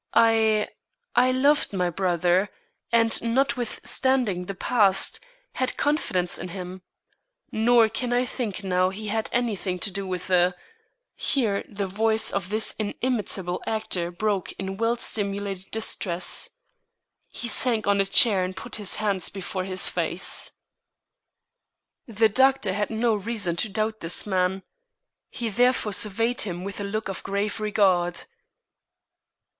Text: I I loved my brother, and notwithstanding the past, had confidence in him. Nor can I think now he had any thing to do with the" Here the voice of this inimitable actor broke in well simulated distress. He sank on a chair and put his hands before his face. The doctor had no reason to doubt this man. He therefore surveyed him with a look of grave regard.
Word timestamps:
I 0.15 0.67
I 1.15 1.31
loved 1.31 1.73
my 1.73 1.91
brother, 1.91 2.49
and 2.91 3.21
notwithstanding 3.21 4.45
the 4.45 4.55
past, 4.55 5.19
had 5.53 5.77
confidence 5.77 6.39
in 6.39 6.47
him. 6.47 6.81
Nor 7.51 7.87
can 7.87 8.11
I 8.11 8.25
think 8.25 8.63
now 8.63 8.89
he 8.89 9.09
had 9.09 9.29
any 9.31 9.55
thing 9.55 9.77
to 9.77 9.91
do 9.91 10.07
with 10.07 10.25
the" 10.25 10.55
Here 11.31 11.63
the 11.69 11.85
voice 11.85 12.31
of 12.31 12.49
this 12.49 12.73
inimitable 12.79 13.61
actor 13.67 14.09
broke 14.09 14.51
in 14.53 14.77
well 14.77 14.95
simulated 14.95 15.69
distress. 15.69 16.49
He 17.27 17.47
sank 17.47 17.85
on 17.85 18.01
a 18.01 18.05
chair 18.05 18.43
and 18.43 18.57
put 18.57 18.77
his 18.77 18.95
hands 18.95 19.29
before 19.29 19.65
his 19.65 19.87
face. 19.87 20.53
The 22.07 22.27
doctor 22.27 22.73
had 22.73 22.89
no 22.89 23.13
reason 23.13 23.55
to 23.57 23.69
doubt 23.69 23.99
this 23.99 24.25
man. 24.25 24.63
He 25.29 25.49
therefore 25.49 25.93
surveyed 25.93 26.41
him 26.41 26.63
with 26.63 26.79
a 26.79 26.83
look 26.85 27.07
of 27.07 27.21
grave 27.21 27.59
regard. 27.59 28.23